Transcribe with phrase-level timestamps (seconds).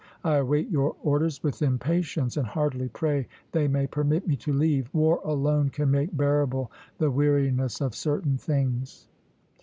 [0.23, 4.91] I await your orders with impatience, and heartily pray they may permit me to leave.
[4.95, 9.07] War alone can make bearable the weariness of certain things."